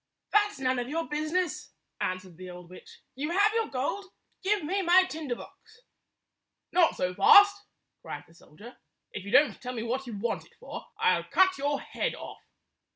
165 0.31 0.33
"That 0.33 0.57
's 0.57 0.63
none 0.63 0.79
of 0.79 0.89
your 0.89 1.07
business," 1.07 1.73
answered 1.99 2.35
the 2.35 2.49
old 2.49 2.71
witch. 2.71 3.01
"You 3.13 3.29
have 3.29 3.53
your 3.53 3.67
gold; 3.67 4.05
give 4.41 4.63
me 4.63 4.81
my 4.81 5.03
tinder 5.03 5.35
box." 5.35 5.81
"Not 6.71 6.95
so 6.95 7.13
fast!" 7.13 7.61
cried 8.01 8.23
the 8.27 8.33
soldier. 8.33 8.79
"If 9.11 9.25
you 9.25 9.31
don't 9.31 9.61
tell 9.61 9.73
me 9.75 9.83
what 9.83 10.07
you 10.07 10.17
want 10.17 10.47
it 10.47 10.55
for, 10.59 10.87
I 10.97 11.19
'll 11.19 11.23
cut 11.25 11.55
your 11.59 11.79
head 11.79 12.15
off." 12.15 12.39